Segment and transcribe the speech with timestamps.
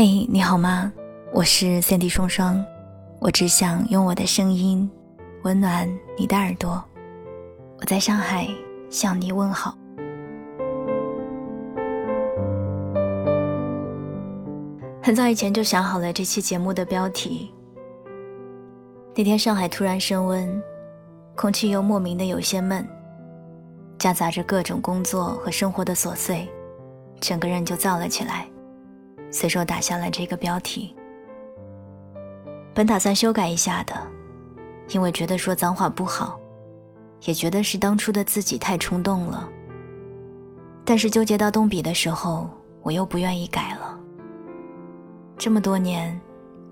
[0.00, 0.92] 嘿，你好吗？
[1.32, 2.64] 我是三 D 双双，
[3.18, 4.88] 我只想用我的声音
[5.42, 6.80] 温暖你的耳朵。
[7.80, 8.46] 我在上海
[8.90, 9.76] 向你问好。
[15.02, 17.52] 很早以前就想好了这期节目的标题。
[19.16, 20.62] 那天上海突然升温，
[21.34, 22.88] 空气又莫名的有些闷，
[23.98, 26.48] 夹杂着各种工作和生活的琐碎，
[27.18, 28.46] 整个人就燥了起来。
[29.30, 30.94] 随手打下了这个标题，
[32.74, 33.94] 本打算修改一下的，
[34.88, 36.40] 因为觉得说脏话不好，
[37.24, 39.48] 也觉得是当初的自己太冲动了。
[40.84, 42.48] 但是纠结到动笔的时候，
[42.82, 43.98] 我又不愿意改了。
[45.36, 46.18] 这么多年，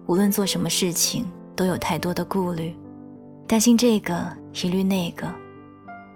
[0.06, 2.74] 无论做什么事情，都有太多的顾虑，
[3.46, 5.28] 担心这个，疑虑那个，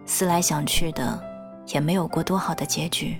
[0.06, 1.22] 思来想去的，
[1.66, 3.18] 也没有过多好的结局。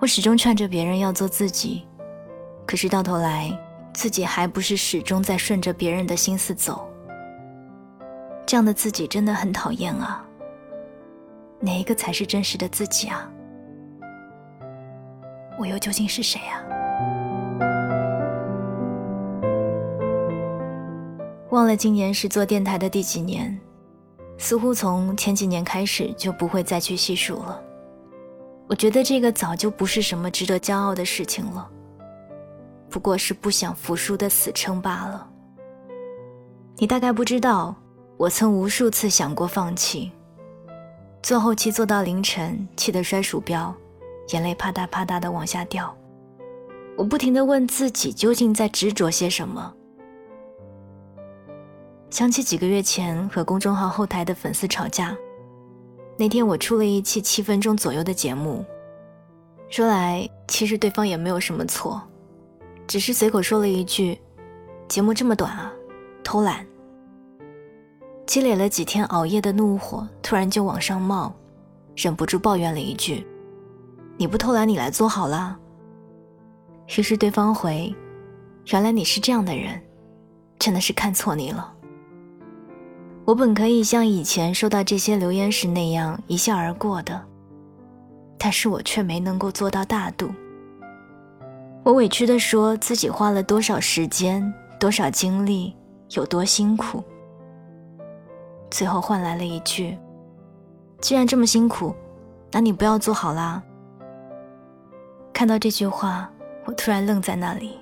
[0.00, 1.86] 我始终劝着别人要做自己，
[2.66, 3.52] 可是到头来，
[3.92, 6.88] 自己还不是始终在顺着别人的心思走。
[8.46, 10.24] 这样的自己真的很讨厌啊！
[11.60, 13.30] 哪一个才是真实的自己啊？
[15.58, 16.64] 我又究竟是谁啊？
[21.50, 23.60] 忘了今年是做电台的第几年，
[24.38, 27.62] 似乎从前几年开始就不会再去细数了。
[28.70, 31.68] 我觉得这个早就不是什么值得骄傲的事情了，
[32.88, 35.28] 不过是不想服输的死撑罢了。
[36.76, 37.74] 你大概不知道，
[38.16, 40.12] 我曾无数次想过放弃，
[41.20, 43.74] 做后期做到凌晨，气得摔鼠标，
[44.28, 45.92] 眼泪啪嗒啪嗒的往下掉。
[46.96, 49.74] 我不停的问自己，究竟在执着些什么？
[52.08, 55.16] 想起几个月前和公众号后台的粉丝吵架。
[56.20, 58.62] 那天我出了一期七分钟左右的节目，
[59.70, 61.98] 说来其实对方也没有什么错，
[62.86, 64.20] 只是随口说了一句
[64.86, 65.72] ：“节目这么短啊，
[66.22, 66.66] 偷懒。”
[68.28, 71.34] 积累了几天熬夜的怒火突然就往上冒，
[71.96, 73.26] 忍不住抱怨了一句
[74.18, 75.58] ：“你不偷懒，你来做好了。”
[76.98, 77.96] 于是对方回
[78.70, 79.80] ：“原来你是这样的人，
[80.58, 81.76] 真的是看错你了。”
[83.30, 87.24] 我本可以像以前收到这些留言时那样一笑而过的，
[88.36, 90.28] 但是我却没能够做到大度。
[91.84, 95.72] 我委屈地说自己花了多少时间、多少精力，
[96.16, 97.04] 有多辛苦，
[98.68, 99.96] 最后换来了一句
[101.00, 101.94] ：“既然这么辛苦，
[102.50, 103.62] 那你不要做好啦。”
[105.32, 106.28] 看到这句话，
[106.64, 107.78] 我突然愣在那里。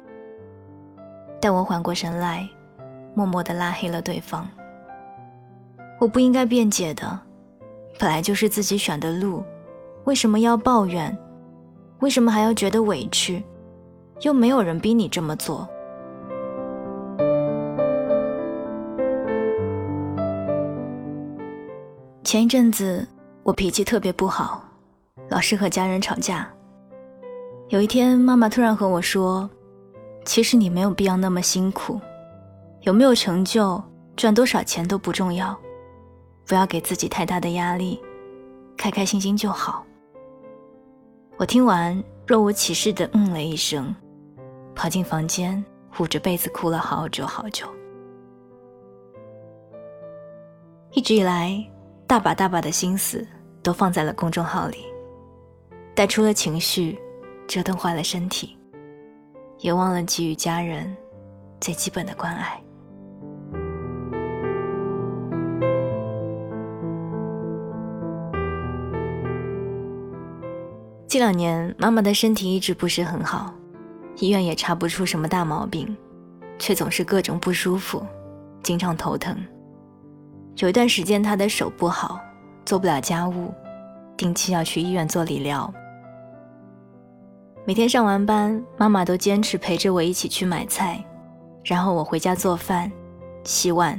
[1.41, 2.47] 待我缓过神来，
[3.15, 4.47] 默默地拉黑了对方。
[5.99, 7.19] 我不应该辩解的，
[7.99, 9.43] 本来就是自己选的路，
[10.05, 11.17] 为什么要抱怨？
[12.01, 13.43] 为什么还要觉得委屈？
[14.21, 15.69] 又没有人逼你这么做。
[22.23, 23.07] 前一阵子
[23.43, 24.63] 我脾气特别不好，
[25.29, 26.49] 老是和家人吵架。
[27.71, 29.49] 有一天，妈妈突然和我说
[30.25, 32.01] ：“其实你没有必要那么辛苦，
[32.83, 33.83] 有没有成就，
[34.15, 35.59] 赚多少钱都不重要。”
[36.49, 38.01] 不要给自己太大的压力，
[38.75, 39.85] 开开心心就好。
[41.37, 43.95] 我听完，若无其事的嗯了一声，
[44.75, 45.63] 跑进房间，
[45.99, 47.67] 捂着被子哭了好久好久。
[50.93, 51.63] 一直以来，
[52.07, 53.29] 大把大把的心思
[53.63, 54.87] 都放在了公众号里，
[55.95, 56.99] 带出了情绪，
[57.47, 58.57] 折腾坏了身体，
[59.59, 60.97] 也忘了给予家人
[61.61, 62.59] 最基本的关爱。
[71.09, 73.55] 近两年，妈妈的身体一直不是很好，
[74.19, 75.97] 医院也查不出什么大毛病，
[76.59, 78.05] 却总是各种不舒服，
[78.63, 79.35] 经常头疼。
[80.59, 82.21] 有一段时间，她的手不好，
[82.67, 83.55] 做不了家务，
[84.19, 85.73] 定期要去医院做理疗。
[87.65, 91.03] 每天上完班，妈妈都坚持陪着我一起去买菜，
[91.65, 92.93] 然后我回家做饭、
[93.45, 93.99] 洗碗，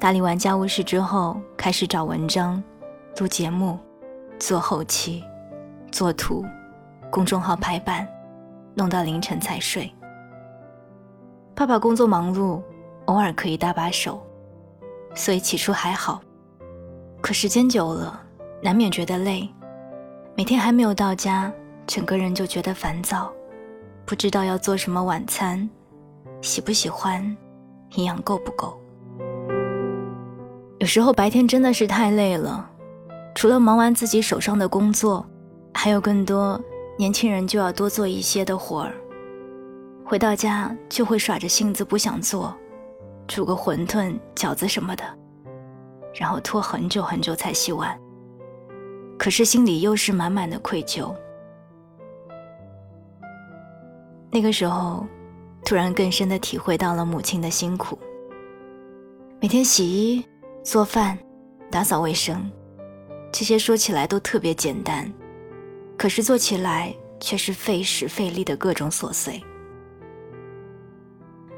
[0.00, 2.62] 打理完家务事之后，开始找文章、
[3.18, 3.78] 录节目、
[4.38, 5.22] 做后期。
[5.96, 6.44] 做图，
[7.10, 8.06] 公众号排版，
[8.74, 9.90] 弄到凌晨才睡。
[11.54, 12.60] 爸爸工作忙碌，
[13.06, 14.20] 偶尔可以搭把手，
[15.14, 16.20] 所以起初还好。
[17.22, 18.20] 可时间久了，
[18.62, 19.48] 难免觉得累。
[20.36, 21.50] 每天还没有到家，
[21.86, 23.32] 整个人就觉得烦躁，
[24.04, 25.66] 不知道要做什么晚餐，
[26.42, 27.24] 喜不喜欢，
[27.92, 28.78] 营养够不够。
[30.78, 32.68] 有时候白天真的是太累了，
[33.34, 35.24] 除了忙完自己手上的工作。
[35.76, 36.58] 还有更多
[36.96, 38.94] 年轻人就要多做一些的活儿，
[40.06, 42.56] 回到家就会耍着性子不想做，
[43.28, 45.04] 煮个馄饨、饺子什么的，
[46.14, 47.96] 然后拖很久很久才洗碗。
[49.18, 51.14] 可是心里又是满满的愧疚。
[54.30, 55.06] 那个时候，
[55.62, 57.98] 突然更深的体会到了母亲的辛苦。
[59.40, 60.24] 每天洗衣、
[60.64, 61.18] 做饭、
[61.70, 62.50] 打扫卫生，
[63.30, 65.12] 这些说起来都特别简单，
[65.96, 69.42] 可是做起来却是费时费力的各种琐碎。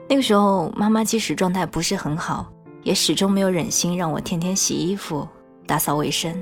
[0.08, 2.50] 那个时候，妈妈即使状态不是很好，
[2.82, 5.26] 也始终没有忍心让我天天洗衣服、
[5.66, 6.34] 打扫卫生。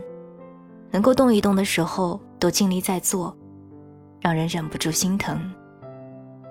[0.92, 3.36] 能够动一动的时候，都尽力在做，
[4.20, 5.40] 让人忍不住心疼，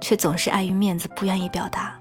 [0.02, 1.98] 却总是碍于面子不愿意表达。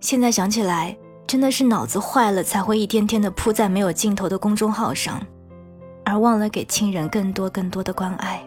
[0.00, 0.96] 现在想起来，
[1.26, 5.20] 真的是脑子坏了，才会一天天的扑在没有尽头的公众号上，
[6.08, 8.42] 而忘了给亲人更多更多的关爱。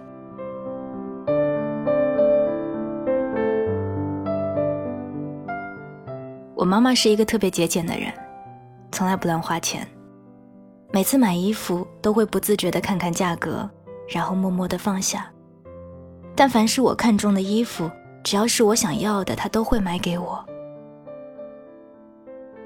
[6.55, 8.11] 我妈妈是一个特别节俭的人，
[8.91, 9.87] 从来不乱花钱。
[10.91, 13.69] 每次买衣服都会不自觉地看看价格，
[14.09, 15.31] 然后默默地放下。
[16.35, 17.87] 但凡是我看中的衣服，
[18.23, 20.43] 只要是我想要的，她都会买给我。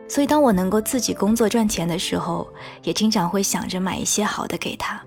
[0.08, 2.48] 所以当我能够自己工作赚钱的时候，
[2.84, 5.02] 也经常会想着买一些好的给他。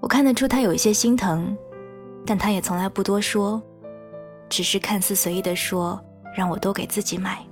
[0.00, 1.56] 我看得出他有一些心疼，
[2.24, 3.62] 但他也从来不多说，
[4.48, 6.00] 只是看似随意的说。
[6.32, 7.44] 让我都给自己买。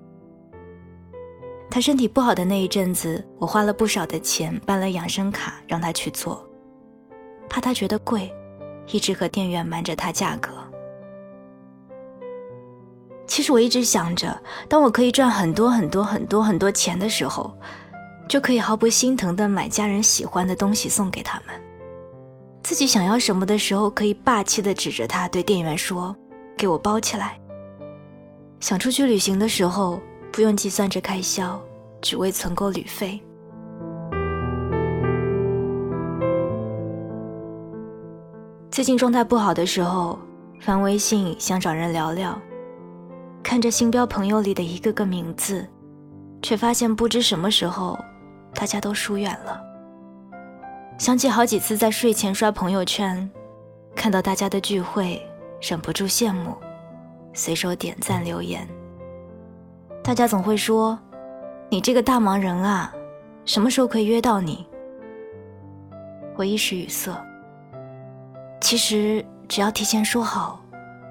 [1.69, 6.49] 他身体不好的那一阵子，我花了不少的钱办了养生卡，让他去做。
[7.49, 8.33] 怕他觉得贵，
[8.87, 10.53] 一直和店员瞒着他价格。
[13.39, 14.37] 其实我一直想着，
[14.69, 17.57] 当我可以赚很多很多很多很多钱的时候，
[18.29, 21.55] 就可以毫不心疼的买家人喜欢的东西送给他们。
[22.65, 26.17] 自己想要什么的时候，可以霸气的指着他对店员说
[26.59, 27.39] ：“给我包起来。”
[28.59, 30.01] 想出去旅行的时候，
[30.33, 31.63] 不用计算着开销，
[32.03, 33.23] 只为存够旅费。
[38.69, 40.19] 最近状态不好的时候，
[40.61, 42.37] 翻微信想找人聊聊，
[43.49, 45.67] 看着星标朋友里的一个个名字，
[46.43, 47.99] 却发现不知什么时候，
[48.53, 49.59] 大家都疏远了。
[50.99, 53.27] 想起好几次在睡前刷朋友圈，
[53.97, 55.27] 看到大家的聚会，
[55.63, 56.55] 忍不住羡慕。
[57.33, 58.69] 随手点赞留言，
[60.05, 60.99] 大家总会说
[61.73, 62.95] ：“你这个大忙人啊，
[63.47, 64.67] 什么时候可以约到你？”
[66.37, 67.11] 我一时语塞。
[68.61, 70.63] 其实只要提前说好，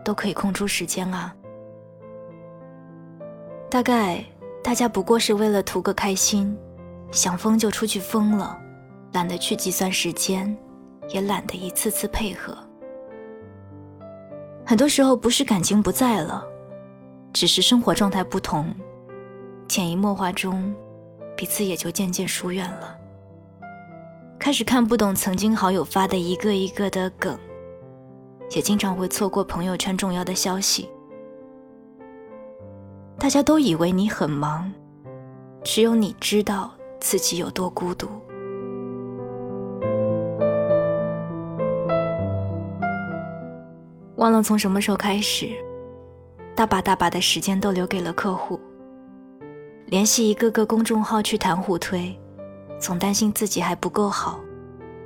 [0.06, 1.34] 都可以空出时间啊。
[3.70, 4.24] 大概
[4.64, 6.58] 大家不过是为了图个开心，
[7.12, 8.58] 想疯就出去疯了，
[9.14, 10.56] 懒得去计算时间，
[11.10, 12.58] 也懒得一次次配合。
[14.66, 16.46] 很多时候不是感情不在了，
[17.34, 18.74] 只是生活状态不同，
[19.68, 20.74] 潜移默化中，
[21.36, 22.98] 彼此也就渐渐疏远了。
[24.40, 27.38] 开始看不懂曾经好友发的一个一个的梗，
[28.52, 30.90] 也经常会错过朋友圈重要的消息。
[33.20, 34.72] 大家都以为你很忙，
[35.64, 38.08] 只有你知道自己有多孤独。
[44.18, 45.50] 忘了从什么时候开始，
[46.56, 48.60] 大把大把的时间都留给了客户。
[49.88, 52.16] 联系一个个公众号去谈互推，
[52.80, 54.40] 总担心自己还不够好，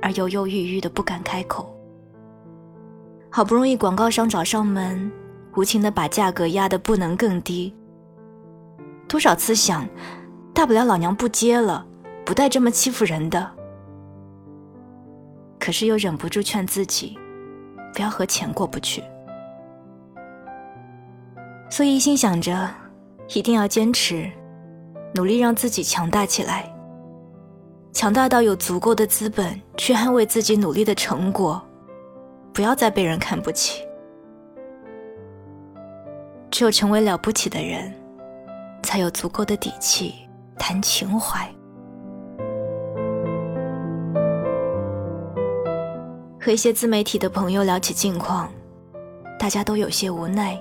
[0.02, 1.74] 而犹犹豫豫的不敢开口。
[3.30, 5.10] 好不容易广告商找上门，
[5.56, 7.74] 无情的把价格压得不能更低。
[9.08, 9.86] 多少次想，
[10.54, 11.86] 大不了老娘不接了，
[12.24, 13.50] 不带这么欺负人的。
[15.58, 17.18] 可是又忍不住劝自己。
[17.94, 19.04] 不要和钱过不去，
[21.68, 22.66] 所以一心想着
[23.34, 24.32] 一定要坚持，
[25.14, 26.74] 努力让自己强大起来，
[27.92, 31.62] 强大到有足够的资本去捍卫自己努力的成果，
[32.50, 33.84] 不要再被人看不起。
[36.50, 37.92] 只有成为了不起的人，
[38.82, 40.14] 才有足够的底气
[40.58, 41.48] 谈情怀。
[46.40, 48.50] 和一些自媒体的朋友聊起近况，
[49.38, 50.60] 大家都有些无奈。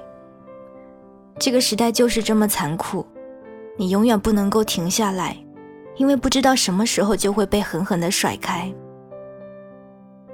[1.39, 3.03] 这个时代就是这么残酷，
[3.77, 5.35] 你永远不能够停下来，
[5.95, 8.71] 因为不知道什么时候就会被狠狠的甩开。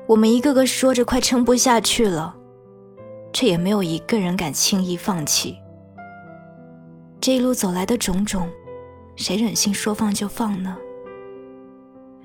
[0.06, 2.36] 我们一个个说着快撑不下去了，
[3.32, 5.58] 却也没有一个人敢轻易放弃。
[7.19, 8.50] 这一路走来的种种，
[9.15, 10.77] 谁忍心说放就放呢？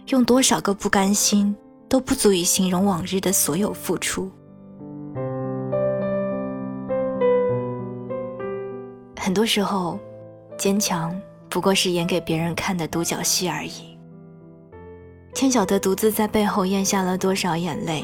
[0.09, 1.55] 用多少个不甘心？
[1.89, 4.31] 都不足以形容往日的所有付出。
[9.19, 9.99] 很多时候，
[10.57, 11.15] 坚强
[11.51, 13.99] 不过是演给别人看的独角戏而已。
[15.35, 18.03] 天晓得独自在背后咽下了多少眼泪，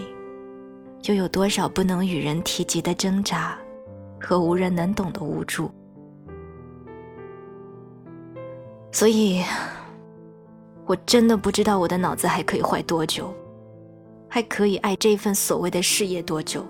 [1.05, 3.59] 又有多少不能与人提及的挣扎
[4.21, 5.71] 和无人能懂的无助。
[8.91, 9.45] 所以，
[10.87, 13.33] 我真的不知道我的脑子还可以坏多久，
[14.29, 16.65] 还可以爱这份所谓的事业多久。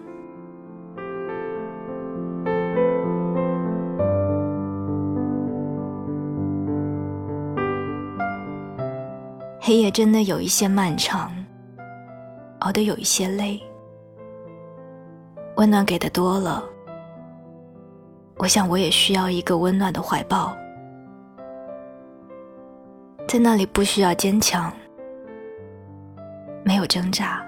[9.61, 11.31] 黑夜真的有一些漫长，
[12.61, 13.61] 熬得有一些累。
[15.57, 16.65] 温暖给的多了，
[18.37, 20.57] 我想我也需要一个温暖的怀抱，
[23.29, 24.73] 在那里不需要坚强，
[26.65, 27.47] 没有挣扎，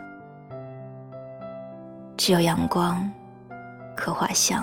[2.19, 3.11] 只有阳光
[3.97, 4.63] 和花香。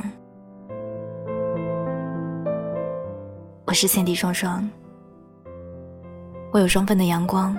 [3.65, 4.69] 我是三 D 双双。
[6.53, 7.57] 我有双份的阳光，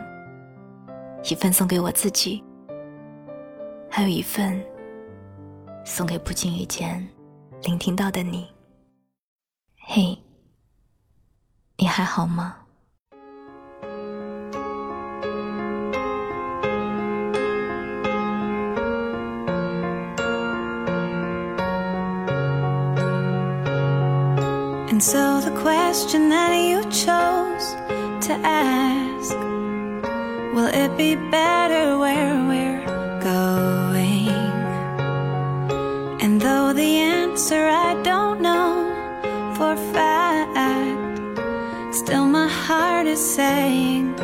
[1.24, 2.40] 一份送给我自己，
[3.90, 4.64] 还有一份
[5.84, 7.04] 送给不经意间
[7.62, 8.48] 聆听到的你。
[9.80, 10.16] 嘿，
[11.76, 12.54] 你还好吗
[24.98, 27.66] ？And so the question that you chose.
[28.26, 29.32] to ask
[30.54, 32.84] Will it be better where we're
[33.22, 34.26] going?
[36.20, 38.74] And though the answer I don't know
[39.56, 41.38] for fact,
[41.94, 44.16] still my heart is saying